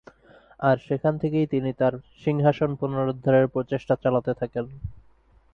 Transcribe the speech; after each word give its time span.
আর 0.59 0.77
সেখান 0.87 1.13
থেকেই 1.17 1.47
তিনি 1.47 1.71
তার 1.73 1.93
সিংহাসন 2.23 2.71
পুনরুদ্ধারের 2.75 3.45
প্রচেষ্টা 3.47 3.95
চালাতে 3.95 4.31
থাকেন। 4.33 4.65